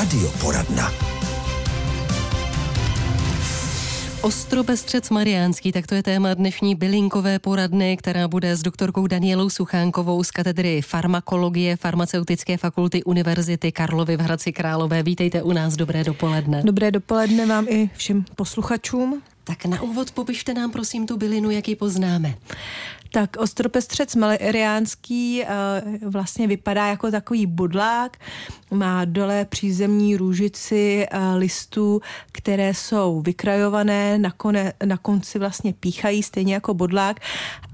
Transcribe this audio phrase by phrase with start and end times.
[0.00, 0.92] Radioporadna.
[4.22, 10.24] Ostrobestřec Mariánský, tak to je téma dnešní bylinkové poradny, která bude s doktorkou Danielou Suchánkovou
[10.24, 15.02] z katedry farmakologie farmaceutické fakulty Univerzity Karlovy v Hradci Králové.
[15.02, 16.62] Vítejte u nás, dobré dopoledne.
[16.64, 19.22] Dobré dopoledne vám i všem posluchačům.
[19.44, 22.34] Tak na úvod popište nám prosím tu bylinu, jak ji poznáme.
[23.12, 25.48] Tak ostropestřec maleriánský eh,
[26.06, 28.16] vlastně vypadá jako takový budlák,
[28.70, 32.00] má dole přízemní růžici eh, listů,
[32.32, 37.20] které jsou vykrajované, na, kone, na konci vlastně píchají stejně jako bodlák,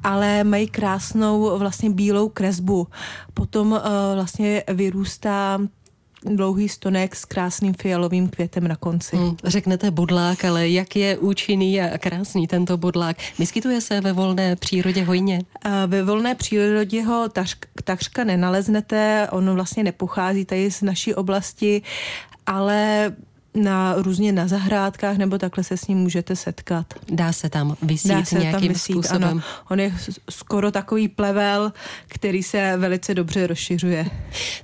[0.02, 2.86] ale mají krásnou vlastně bílou kresbu.
[3.34, 5.60] Potom eh, vlastně vyrůstá
[6.26, 9.16] dlouhý stonek s krásným fialovým květem na konci.
[9.16, 13.16] Hmm, řeknete bodlák, ale jak je účinný a krásný tento bodlák?
[13.38, 15.40] Vyskytuje se ve volné přírodě hojně?
[15.62, 17.28] A ve volné přírodě ho
[17.84, 21.82] takřka nenaleznete, on vlastně nepochází tady z naší oblasti,
[22.46, 23.12] ale
[23.56, 26.86] na různě na zahrádkách nebo takhle se s ním můžete setkat.
[27.10, 29.28] Dá se tam vysít Dá se nějakým tam vysít, způsobem?
[29.28, 29.42] Ano.
[29.70, 29.94] On je
[30.30, 31.72] skoro takový plevel,
[32.08, 34.06] který se velice dobře rozšiřuje.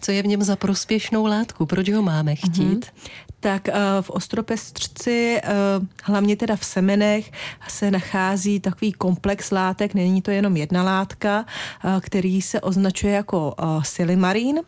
[0.00, 1.66] Co je v něm za prospěšnou látku?
[1.66, 2.86] Proč ho máme chtít?
[2.86, 3.22] Mm-hmm.
[3.42, 7.32] Tak uh, v ostropestřci, uh, hlavně teda v semenech,
[7.68, 11.44] se nachází takový komplex látek, není to jenom jedna látka,
[11.84, 14.60] uh, který se označuje jako silimarín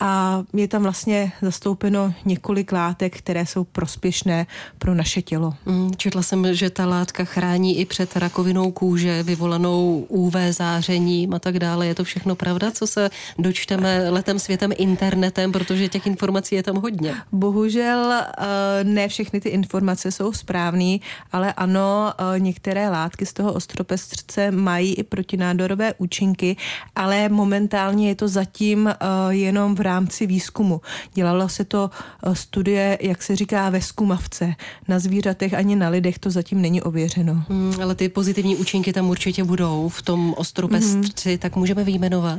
[0.00, 4.46] a je tam vlastně zastoupeno několik látek, které jsou prospěšné
[4.78, 5.54] pro naše tělo.
[5.66, 11.38] Mm, četla jsem, že ta látka chrání i před rakovinou kůže, vyvolanou UV zářením a
[11.38, 11.86] tak dále.
[11.86, 16.76] Je to všechno pravda, co se dočteme letem světem internetem, protože těch informací je tam
[16.76, 17.14] hodně?
[17.32, 20.98] Bohužel eh, ne všechny ty informace jsou správné,
[21.32, 26.56] ale ano, eh, některé látky z toho ostropestřce mají i protinádorové účinky,
[26.96, 28.94] ale momentálně je to zatím eh,
[29.28, 30.80] jenom v rámci výzkumu.
[31.14, 31.90] Dělalo se to
[32.32, 34.54] studie, jak se říká, ve zkumavce.
[34.88, 37.44] Na zvířatech ani na lidech to zatím není ověřeno.
[37.48, 41.38] Hmm, ale ty pozitivní účinky tam určitě budou v tom ostropestři, hmm.
[41.38, 42.38] tak můžeme vyjmenovat?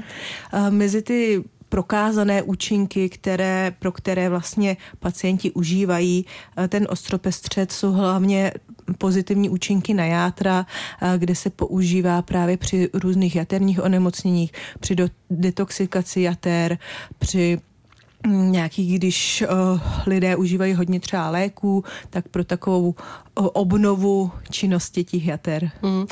[0.69, 1.44] Mezi ty
[1.75, 6.25] prokázané účinky, které, pro které vlastně pacienti užívají.
[6.58, 8.52] Eh, ten ostropestřec, jsou hlavně
[8.97, 10.66] pozitivní účinky na játra,
[11.18, 14.96] kde se používá právě při různých jaterních onemocněních, při
[15.30, 16.78] detoxikaci jater,
[17.19, 17.59] při
[18.25, 19.44] nějaký, když
[19.74, 22.96] uh, lidé užívají hodně třeba léků, tak pro takovou
[23.36, 25.72] obnovu činnosti těch jater.
[25.81, 26.06] Mm.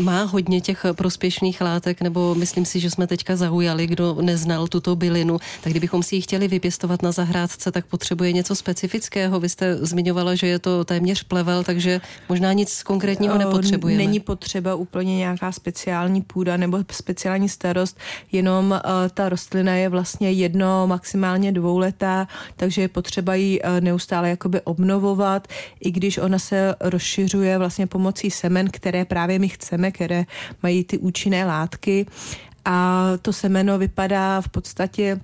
[0.00, 4.96] Má hodně těch prospěšných látek, nebo myslím si, že jsme teďka zaujali, kdo neznal tuto
[4.96, 9.40] bylinu, tak kdybychom si ji chtěli vypěstovat na zahrádce, tak potřebuje něco specifického.
[9.40, 14.04] Vy jste zmiňovala, že je to téměř plevel, takže možná nic konkrétního nepotřebujeme.
[14.04, 17.98] Není potřeba úplně nějaká speciální půda nebo speciální starost,
[18.32, 18.80] jenom uh,
[19.14, 25.48] ta rostlina je vlastně jedno, maximálně dvouletá, takže je potřeba ji uh, neustále jakoby obnovovat,
[25.80, 30.24] i když ona se rozšiřuje vlastně pomocí semen, které právě my chceme, které
[30.62, 32.06] mají ty účinné látky.
[32.64, 35.20] A to semeno vypadá v podstatě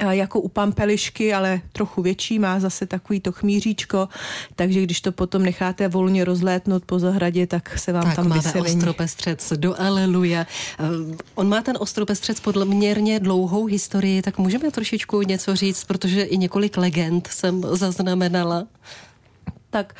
[0.00, 4.08] jako u pampelišky, ale trochu větší, má zase takový to chmíříčko,
[4.56, 8.60] takže když to potom necháte volně rozlétnout po zahradě, tak se vám tak tam máte
[8.60, 10.46] ostropestřec do aleluja.
[11.34, 16.38] On má ten ostropestřec podle měrně dlouhou historii, tak můžeme trošičku něco říct, protože i
[16.38, 18.66] několik legend jsem zaznamenala?
[19.70, 19.94] Tak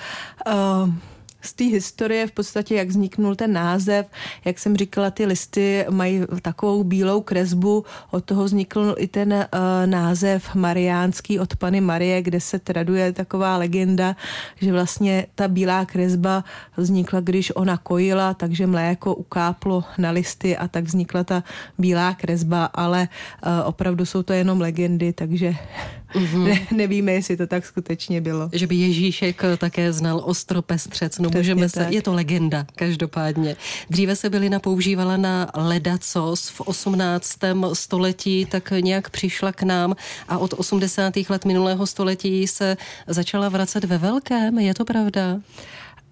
[0.47, 0.95] uh,
[1.43, 4.07] z té historie v podstatě, jak vzniknul ten název,
[4.45, 9.47] jak jsem říkala, ty listy mají takovou bílou kresbu, od toho vznikl i ten uh,
[9.87, 14.17] název mariánský od Pany Marie, kde se traduje taková legenda,
[14.61, 16.45] že vlastně ta bílá kresba
[16.77, 21.45] vznikla, když ona kojila, takže mléko ukáplo na listy a tak vznikla ta
[21.79, 23.09] bílá kresba, ale
[23.47, 25.55] uh, opravdu jsou to jenom legendy, takže
[26.13, 26.45] mm-hmm.
[26.45, 28.49] ne, nevíme, jestli to tak skutečně bylo.
[28.53, 31.93] Že by Ježíšek také znal ostropestřec, no můžeme se, tak.
[31.93, 33.57] je to legenda, každopádně.
[33.91, 37.39] Dříve se bylina používala na ledacos v 18.
[37.73, 39.95] století, tak nějak přišla k nám
[40.29, 41.15] a od 80.
[41.29, 42.77] let minulého století se
[43.07, 45.41] začala vracet ve velkém, je to pravda?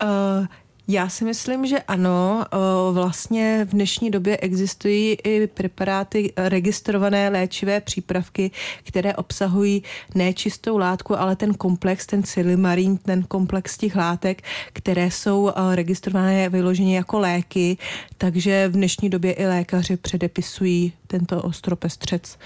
[0.03, 0.47] Uh,
[0.91, 2.45] já si myslím, že ano.
[2.93, 8.51] Vlastně v dnešní době existují i preparáty, registrované léčivé přípravky,
[8.83, 9.83] které obsahují
[10.15, 14.43] nečistou látku, ale ten komplex, ten silimarín, ten komplex těch látek,
[14.73, 17.79] které jsou registrované vyloženě jako léky,
[18.19, 22.39] takže v dnešní době i lékaři předepisují tento ostropestřec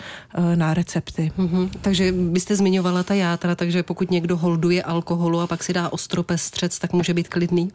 [0.55, 1.32] na recepty.
[1.38, 1.70] Mm-hmm.
[1.81, 6.79] Takže byste zmiňovala ta játra, takže pokud někdo holduje alkoholu a pak si dá ostropestřec,
[6.79, 7.70] tak může být klidný?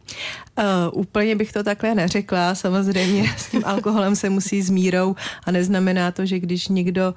[0.59, 2.55] Uh, úplně bych to takhle neřekla.
[2.55, 7.15] Samozřejmě s tím alkoholem se musí s mírou a neznamená to, že když někdo,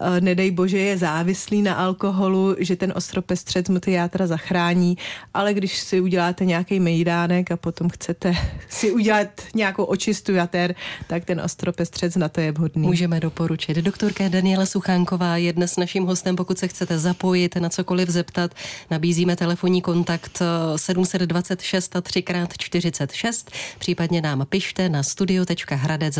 [0.00, 4.96] uh, nedej bože, je závislý na alkoholu, že ten ostropestřec mu ty játra zachrání,
[5.34, 8.36] ale když si uděláte nějaký mejdánek a potom chcete
[8.68, 10.74] si udělat nějakou očistu jater,
[11.06, 12.86] tak ten ostropestřec na to je vhodný.
[12.86, 13.76] Můžeme doporučit.
[13.76, 16.36] Doktorka Daniela Suchánková je dnes naším hostem.
[16.36, 18.50] Pokud se chcete zapojit, na cokoliv zeptat,
[18.90, 20.42] nabízíme telefonní kontakt
[20.76, 26.18] 726 3 x 46 případně nám pište na studio.hradec.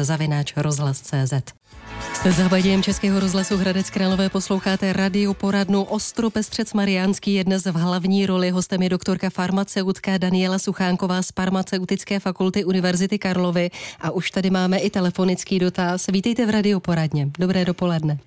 [2.13, 7.75] Jste zavadějem Českého rozhlasu Hradec Králové, posloucháte radio poradnu Ostro Pestřec Mariánský je dnes v
[7.75, 8.51] hlavní roli.
[8.51, 13.71] Hostem je doktorka farmaceutka Daniela Suchánková z farmaceutické fakulty Univerzity Karlovy
[14.01, 16.07] a už tady máme i telefonický dotaz.
[16.07, 17.29] Vítejte v radio poradně.
[17.39, 18.19] Dobré dopoledne.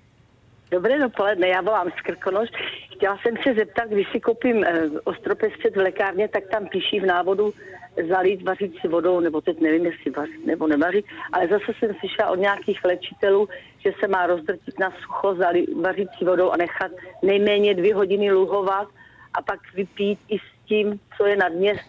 [0.70, 2.48] Dobré dopoledne, já volám z Krkonoš.
[2.96, 7.06] Chtěla jsem se zeptat, když si koupím eh, ostropestřec v lékárně, tak tam píší v
[7.06, 7.54] návodu
[8.08, 12.38] zalít vařící vodou, nebo teď nevím, jestli vaří nebo nevaří, ale zase jsem slyšela od
[12.38, 13.48] nějakých léčitelů,
[13.78, 16.92] že se má rozdrtit na sucho zalít vařící vodou a nechat
[17.22, 18.88] nejméně dvě hodiny luhovat
[19.34, 21.80] a pak vypít i s tím, co je na dně,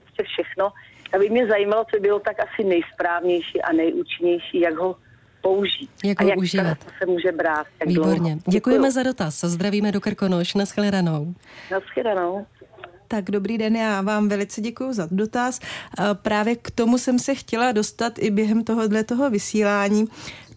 [0.00, 0.72] prostě všechno.
[1.10, 4.96] Tak by mě zajímalo, co by bylo tak asi nejsprávnější a nejúčinnější, jak ho
[5.44, 5.90] použít.
[6.04, 6.78] Jak a ho jak užívat.
[6.98, 7.66] se může brát.
[7.80, 8.18] Jak Výborně.
[8.18, 8.40] Dlouho.
[8.48, 9.40] Děkujeme za dotaz.
[9.40, 10.54] Zdravíme do Krkonoš.
[10.54, 11.34] Naschledanou.
[11.70, 12.46] Naschledanou.
[13.14, 15.60] Tak dobrý den, já vám velice děkuji za dotaz.
[16.12, 20.04] Právě k tomu jsem se chtěla dostat i během tohohle toho vysílání,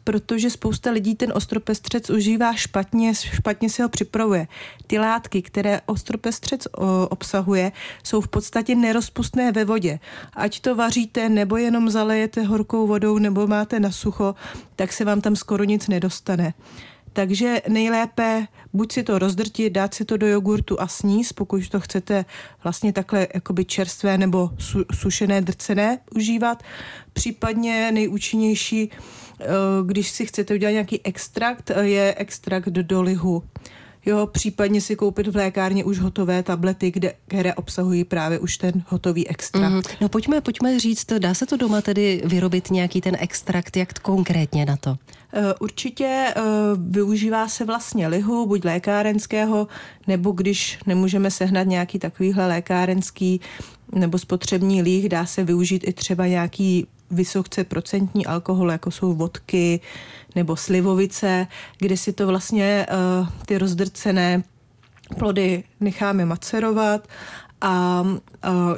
[0.03, 4.47] protože spousta lidí ten ostropestřec užívá špatně, špatně si ho připravuje.
[4.87, 6.67] Ty látky, které ostropestřec
[7.09, 7.71] obsahuje,
[8.03, 9.99] jsou v podstatě nerozpustné ve vodě.
[10.33, 14.35] Ať to vaříte, nebo jenom zalejete horkou vodou, nebo máte na sucho,
[14.75, 16.53] tak se vám tam skoro nic nedostane.
[17.17, 21.79] Takže nejlépe buď si to rozdrtit, dát si to do jogurtu a sníst, pokud to
[21.79, 22.25] chcete
[22.63, 26.63] vlastně takhle jakoby čerstvé nebo su, sušené, drcené užívat.
[27.13, 29.45] Případně nejúčinnější, eh,
[29.85, 33.43] když si chcete udělat nějaký extrakt, je extrakt do lihu.
[34.07, 38.83] Jo, případně si koupit v lékárně už hotové tablety, kde, které obsahují právě už ten
[38.87, 39.71] hotový extrakt.
[39.71, 43.99] Mm, no pojďme, pojďme říct, dá se to doma tedy vyrobit nějaký ten extrakt, jak
[43.99, 44.97] konkrétně na to?
[45.33, 46.41] Eh, určitě eh,
[46.77, 49.67] využívá se vlastně lihu, buď lékárenského,
[50.07, 53.41] nebo když nemůžeme sehnat nějaký takovýhle lékárenský
[53.95, 59.79] nebo spotřební líh, dá se využít i třeba nějaký vysoce procentní alkohol, jako jsou vodky
[60.37, 61.47] nebo slivovice,
[61.77, 62.85] kde si to vlastně
[63.21, 64.43] uh, ty rozdrcené
[65.17, 67.07] plody necháme macerovat
[67.61, 68.19] a uh,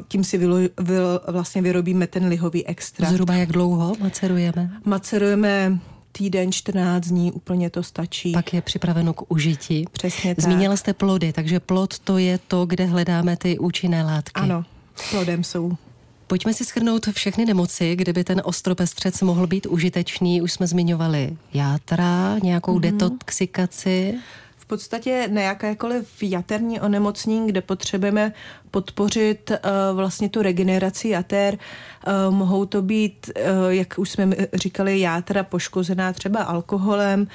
[0.08, 3.12] tím si vylo, vyl, vlastně vyrobíme ten lihový extrakt.
[3.12, 4.70] Zhruba jak dlouho macerujeme?
[4.86, 5.80] Macerujeme
[6.12, 8.32] týden, 14 dní, úplně to stačí.
[8.32, 9.86] Pak je připraveno k užití.
[9.92, 10.44] Přesně tak.
[10.44, 14.42] Zmínila jste plody, takže plod to je to, kde hledáme ty účinné látky.
[14.42, 14.66] Ano,
[15.12, 15.78] plodem jsou
[16.30, 20.42] Pojďme si schrnout všechny nemoci, kdyby ten ostropestřec mohl být užitečný.
[20.42, 22.82] Už jsme zmiňovali játra, nějakou mm-hmm.
[22.82, 24.20] detoxikaci
[24.58, 28.34] V podstatě na jakékoliv jaterní onemocnění, kde potřebujeme
[28.72, 29.58] podpořit uh,
[29.96, 31.58] vlastně tu regeneraci jater.
[32.08, 37.28] Uh, mohou to být, uh, jak už jsme říkali, játra poškozená třeba alkoholem,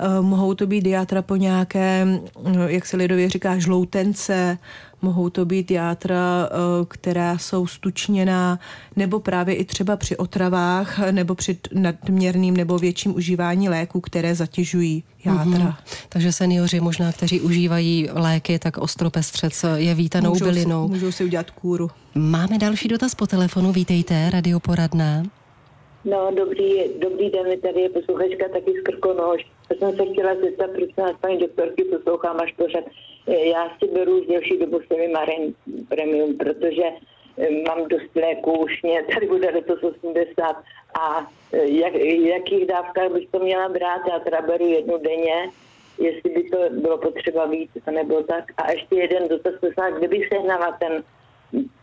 [0.00, 2.20] uh, mohou to být játra po nějakém,
[2.66, 4.58] jak se lidově říká, žloutence,
[5.02, 8.58] mohou to být játra, eh, která jsou stučněná,
[8.96, 15.04] nebo právě i třeba při otravách, nebo při nadměrným nebo větším užívání léků, které zatěžují
[15.24, 15.44] játra.
[15.44, 16.06] Mm-hmm.
[16.08, 20.86] Takže seniori možná, kteří užívají léky, tak ostropestřec je vítanou můžou bylinou.
[20.86, 21.90] Si, můžou si udělat kůru.
[22.14, 23.72] Máme další dotaz po telefonu.
[23.72, 25.22] Vítejte, radioporadná.
[26.04, 29.46] No, dobrý, dobrý den, tady je posluchačka taky z Krkonoš.
[29.70, 32.84] Já jsem se chtěla zeptat, proč nás paní doktorky poslouchám až pořád.
[33.26, 35.54] Já si beru už delší dobu Semimarin
[35.88, 36.82] Premium, protože
[37.38, 40.56] eh, mám dost léků, už mě tady bude letos 80
[41.00, 41.94] a eh, jak,
[42.34, 45.50] jakých dávkách bych to měla brát, já teda beru jednu denně,
[45.98, 48.44] jestli by to bylo potřeba víc, nebo tak.
[48.56, 49.54] A ještě jeden dotaz,
[49.98, 51.02] kde bych sehnala ten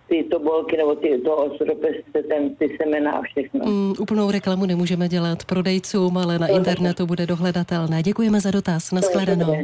[0.10, 3.66] ty tobolky nebo ty, to ostropesce, ten, ty semena a všechno.
[3.66, 8.04] Mm, úplnou reklamu nemůžeme dělat prodejcům, ale na to internetu bude dohledatelné.
[8.04, 8.92] Děkujeme za dotaz.
[8.92, 9.58] Naschledanou.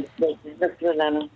[0.60, 1.28] Naschledanou.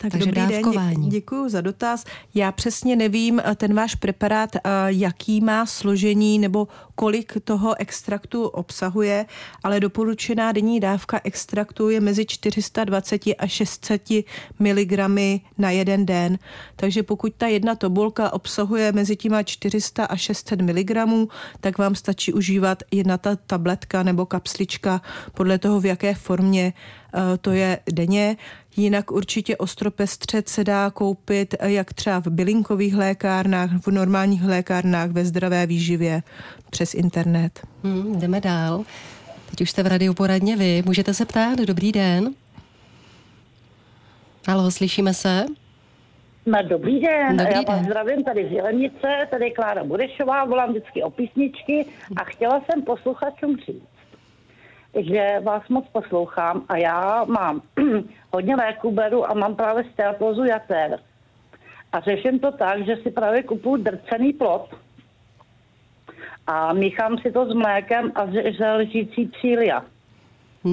[0.00, 1.02] Tak Takže dobrý dávkování.
[1.02, 2.04] den, děkuji za dotaz.
[2.34, 8.46] Já přesně nevím, eh, ten váš preparát, eh, jaký má složení nebo kolik toho extraktu
[8.46, 9.26] obsahuje,
[9.62, 14.24] ale doporučená denní dávka extraktu je mezi 420 a 600
[14.58, 14.98] mg
[15.58, 16.38] na jeden den.
[16.76, 20.90] Takže pokud ta jedna tobolka obsahuje mezi těma 400 a 600 mg,
[21.60, 25.00] tak vám stačí užívat jedna ta tabletka nebo kapslička
[25.34, 26.72] podle toho, v jaké formě
[27.40, 28.36] to je denně.
[28.76, 35.24] Jinak určitě ostropestřed se dá koupit jak třeba v bylinkových lékárnách, v normálních lékárnách, ve
[35.24, 36.22] zdravé výživě
[36.70, 37.66] přes internet.
[37.84, 38.84] Hmm, jdeme dál.
[39.50, 40.82] Teď už jste v radiu poradně vy.
[40.86, 41.58] Můžete se ptát.
[41.58, 42.34] Dobrý den.
[44.48, 45.46] Halo, slyšíme se?
[46.46, 50.70] Na dobrý den, dobrý já vás zdravím tady z Jelenice, tady je Klára Budešová, volám
[50.70, 51.86] vždycky o písničky
[52.16, 53.97] a chtěla jsem posluchačům říct,
[54.94, 57.62] že vás moc poslouchám a já mám
[58.32, 60.98] hodně léků beru a mám právě steatózu jater.
[61.92, 64.74] A řeším to tak, že si právě kupuju drcený plot
[66.46, 69.84] a míchám si to s mlékem a želžící přília.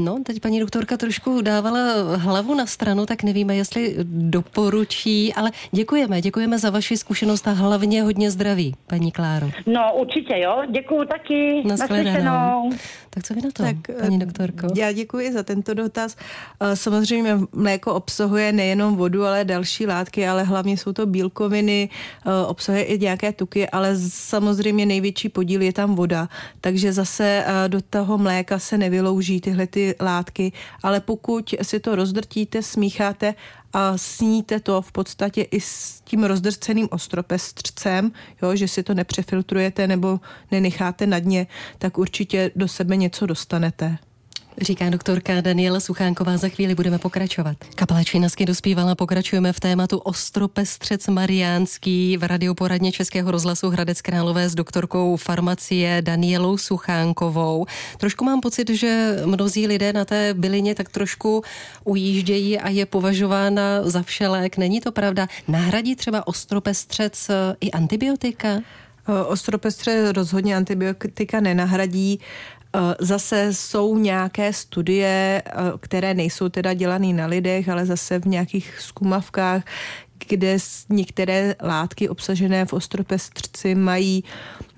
[0.04, 1.80] No, teď paní doktorka trošku dávala
[2.16, 8.04] hlavu na stranu, tak nevíme, jestli doporučí, ale děkujeme, děkujeme za vaši zkušenost a hlavně
[8.04, 9.50] hodně zdraví, paní Kláro.
[9.66, 11.64] No, určitě, jo, děkuju taky.
[11.66, 12.70] Naschledanou.
[13.10, 14.68] Tak co vy na to, tak, paní doktorko?
[14.76, 16.18] Já děkuji za tento dotaz.
[16.60, 21.90] Eh, samozřejmě mléko obsahuje nejenom vodu, ale další látky, ale hlavně jsou to bílkoviny,
[22.26, 26.30] eh, obsahuje i nějaké tuky, ale samozřejmě největší podíl je tam voda.
[26.62, 30.52] Takže zase eh, do toho mléka se nevylouží tyhle ty látky,
[30.84, 33.36] ale pokud si to rozdrtíte, smícháte
[33.74, 38.12] a sníte to v podstatě i s tím rozdrceným ostropestřcem,
[38.42, 40.20] jo, že si to nepřefiltrujete nebo
[40.52, 43.98] nenecháte na dně, tak určitě do sebe něco dostanete.
[44.62, 47.58] Říká doktorka Daniela Suchánková, za chvíli budeme pokračovat.
[47.76, 54.56] Kapela Činasky dospívala, pokračujeme v tématu Ostropestřec Mariánský v radioporadně Českého rozhlasu Hradec Králové s
[54.56, 57.66] doktorkou farmacie Danielou Suchánkovou.
[57.98, 61.44] Trošku mám pocit, že mnozí lidé na té bylině tak trošku
[61.84, 64.58] ujíždějí a je považována za všelék.
[64.58, 65.28] Není to pravda?
[65.48, 67.32] Nahradí třeba ostropestřec
[67.62, 68.62] i antibiotika?
[69.28, 72.20] Ostropestře rozhodně antibiotika nenahradí.
[72.76, 78.26] Eh, zase jsou nějaké studie, eh, které nejsou teda dělané na lidech, ale zase v
[78.26, 79.64] nějakých zkumavkách,
[80.28, 80.58] kde
[80.90, 84.24] některé látky obsažené v ostropestřci mají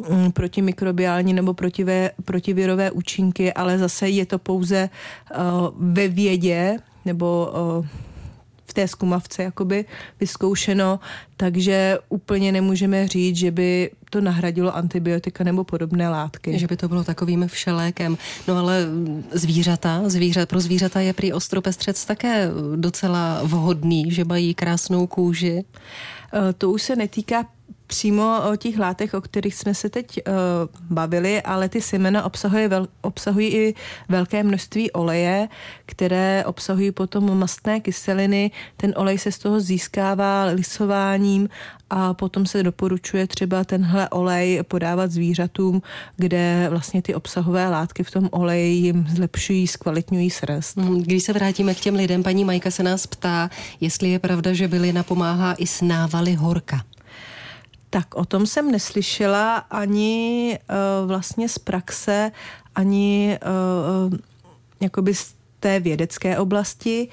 [0.09, 4.77] mm, protimikrobiální nebo protivé, protivirové účinky, ale zase je to pouze
[5.31, 5.35] eh,
[5.75, 7.53] ve vědě nebo
[8.77, 9.85] té zkumavce jakoby
[10.19, 10.99] vyzkoušeno,
[11.37, 16.59] takže úplně nemůžeme říct, že by to nahradilo antibiotika nebo podobné látky.
[16.59, 18.17] Že by to bylo takovým všelékem.
[18.47, 18.85] No ale
[19.31, 25.63] zvířata, zvířat, pro zvířata je prý ostropestřec také docela vhodný, že mají krásnou kůži.
[26.33, 27.45] Eh, to už se netýká
[27.87, 30.33] přímo o těch látek, o kterých jsme se teď uh,
[30.89, 33.75] bavili, ale ty semena obsahuje vel, obsahují i
[34.09, 35.47] velké množství oleje,
[35.85, 38.51] které obsahují potom mastné kyseliny.
[38.77, 41.49] Ten olej se z toho získává lisováním
[41.89, 45.81] a potom se doporučuje třeba tenhle olej podávat zvířatům,
[46.17, 50.77] kde vlastně ty obsahové látky v tom oleji jim zlepšují, zkvalitňují srst.
[50.77, 53.49] Hmm, když se vrátíme k těm lidem, paní Majka se nás ptá,
[53.81, 56.83] jestli je pravda, že bylina pomáhá i s návaly horka.
[57.89, 62.31] Tak o tom jsem neslyšela ani uh, vlastně z praxe,
[62.75, 63.39] ani
[64.07, 64.13] uh,
[64.81, 67.09] jakoby z té vědecké oblasti.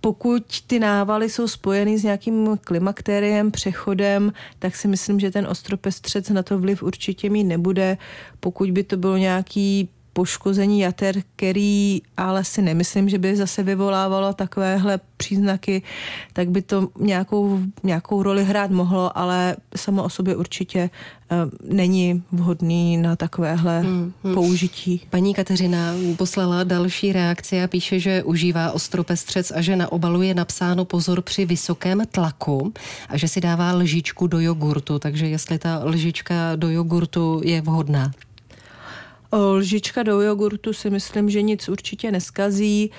[0.00, 6.28] Pokud ty návaly jsou spojeny s nějakým klimakteriem, přechodem, tak si myslím, že ten ostropestřec
[6.28, 7.98] na to vliv určitě mít nebude.
[8.40, 14.32] Pokud by to bylo nějaký poškození jater, který ale si nemyslím, že by zase vyvolávalo
[14.32, 15.82] takovéhle příznaky,
[16.32, 20.90] tak by to nějakou, nějakou roli hrát mohlo, ale samo o sobě určitě
[21.30, 24.34] uh, není vhodný na takovéhle hmm, hmm.
[24.34, 25.00] použití.
[25.10, 30.34] Paní Kateřina poslala další reakci a píše, že užívá ostropestřec a že na obalu je
[30.34, 32.72] napsáno pozor při vysokém tlaku
[33.08, 38.10] a že si dává lžičku do jogurtu, takže jestli ta lžička do jogurtu je vhodná.
[39.32, 42.90] Lžička do jogurtu si myslím, že nic určitě neskazí.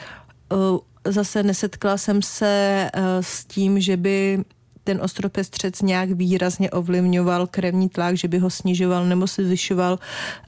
[1.07, 2.47] Zase nesetkala jsem se
[2.93, 4.43] e, s tím, že by
[4.83, 9.99] ten ostropestřec nějak výrazně ovlivňoval krevní tlak, že by ho snižoval nebo se zvyšoval.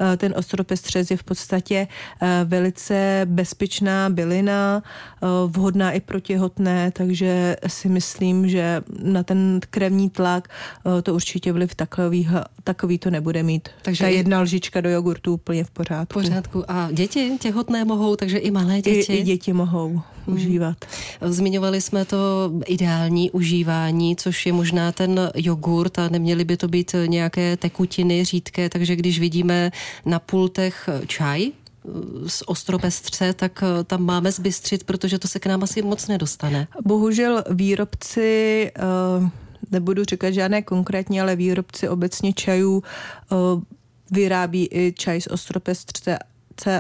[0.01, 1.88] Eh, ten ostropestřec je v podstatě
[2.22, 9.60] eh, velice bezpečná bylina, eh, vhodná i pro těhotné, takže si myslím, že na ten
[9.70, 10.48] krevní tlak
[11.04, 12.30] to určitě vliv takový,
[12.63, 13.70] takový to nebude mít.
[13.82, 16.20] Takže Ta jedna lžička do jogurtu úplně v pořádku.
[16.20, 16.63] V pořádku.
[16.68, 19.13] A děti těhotné mohou, takže i malé děti?
[19.13, 20.36] I, i děti mohou hmm.
[20.36, 20.77] užívat.
[21.22, 26.96] Zmiňovali jsme to ideální užívání, což je možná ten jogurt a neměly by to být
[27.05, 29.72] nějaké tekutiny řídké, takže když vidíme
[30.05, 31.51] na pultech čaj,
[32.27, 36.67] z ostropestře, tak tam máme zbystřit, protože to se k nám asi moc nedostane.
[36.86, 39.29] Bohužel výrobci eh,
[39.72, 43.36] nebudu říkat žádné konkrétní, ale výrobci obecně čajů eh,
[44.12, 46.20] vyrábí i čaj z ostropestře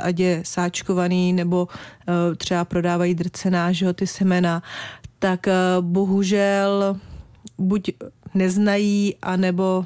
[0.01, 4.63] ať je sáčkovaný nebo uh, třeba prodávají drcená, že jo, ty semena,
[5.19, 6.99] tak uh, bohužel
[7.57, 7.91] buď
[8.33, 9.85] neznají, anebo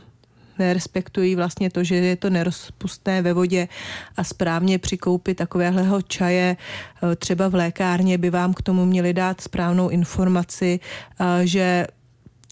[0.59, 3.67] nerespektují vlastně to, že je to nerozpustné ve vodě
[4.17, 6.57] a správně při koupi takovéhleho čaje
[7.17, 10.79] třeba v lékárně by vám k tomu měli dát správnou informaci,
[11.43, 11.87] že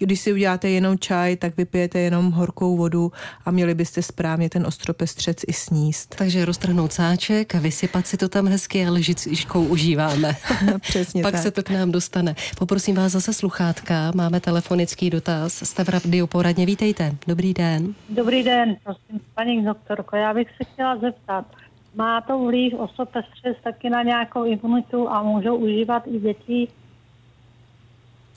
[0.06, 3.12] když si uděláte jenom čaj, tak vypijete jenom horkou vodu
[3.46, 6.16] a měli byste správně ten ostropestřec i sníst.
[6.16, 10.36] Takže roztrhnout sáček a vysypat si to tam hezky a lžičkou užíváme.
[10.82, 11.42] Přesně Pak tak.
[11.42, 12.36] se to k nám dostane.
[12.60, 15.54] Poprosím vás zase sluchátka, máme telefonický dotaz.
[15.54, 17.16] Jste v Radio Poradně, vítejte.
[17.28, 17.94] Dobrý den.
[18.10, 21.46] Dobrý den, prosím, paní doktorko, já bych se chtěla zeptat,
[21.96, 26.68] má to vliv ostropestřec taky na nějakou imunitu a můžou užívat i děti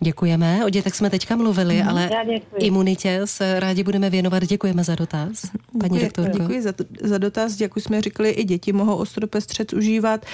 [0.01, 0.65] Děkujeme.
[0.65, 2.11] O dětech jsme teďka mluvili, mm, ale
[2.59, 4.45] imunitě se rádi budeme věnovat.
[4.45, 5.43] Děkujeme za dotaz,
[5.81, 6.39] paní děkuji, doktorko.
[6.39, 7.61] Děkuji za, za dotaz.
[7.61, 10.27] Jak už jsme říkali, i děti mohou ostropestřec užívat.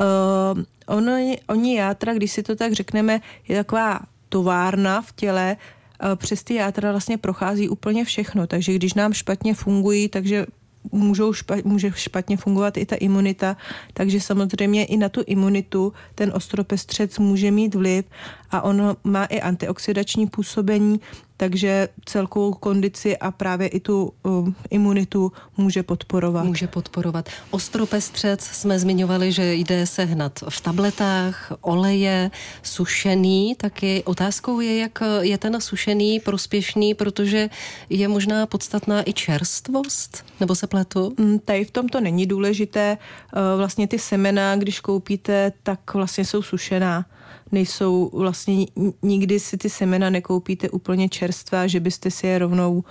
[0.00, 5.56] Uh, ono, oni játra, když si to tak řekneme, je taková továrna v těle,
[6.16, 10.46] přes ty játra vlastně prochází úplně všechno, takže když nám špatně fungují, takže
[10.92, 13.56] můžou špatně, může špatně fungovat i ta imunita,
[13.94, 18.04] takže samozřejmě i na tu imunitu ten ostropestřec může mít vliv
[18.50, 21.00] a ono má i antioxidační působení,
[21.42, 26.44] takže celkovou kondici a právě i tu um, imunitu může podporovat.
[26.44, 27.28] Může podporovat.
[27.50, 32.30] Ostropestřec jsme zmiňovali, že jde sehnat v tabletách, oleje,
[32.62, 37.50] sušený, taky otázkou je, jak je ten sušený prospěšný, protože
[37.90, 41.14] je možná podstatná i čerstvost, nebo se pletu?
[41.18, 42.98] Mm, tady v tom to není důležité.
[43.34, 47.06] Uh, vlastně ty semena, když koupíte, tak vlastně jsou sušená
[47.52, 48.66] nejsou vlastně
[49.02, 52.84] nikdy si ty semena nekoupíte úplně čerstvá, že byste si je rovnou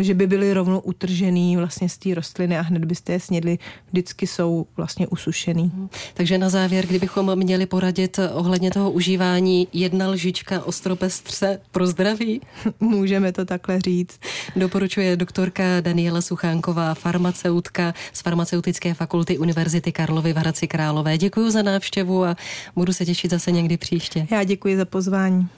[0.00, 3.58] že by byly rovnou utržený vlastně z té rostliny a hned byste je snědli,
[3.90, 5.62] vždycky jsou vlastně usušený.
[5.74, 5.88] Mhm.
[6.14, 12.40] Takže na závěr, kdybychom měli poradit ohledně toho užívání jedna lžička ostropestře pro zdraví?
[12.80, 14.20] Můžeme to takhle říct.
[14.56, 21.18] Doporučuje doktorka Daniela Suchánková, farmaceutka z Farmaceutické fakulty Univerzity Karlovy v Hradci Králové.
[21.18, 22.36] Děkuji za návštěvu a
[22.76, 24.26] budu se těšit zase někdy příště.
[24.30, 25.48] Já děkuji za pozvání.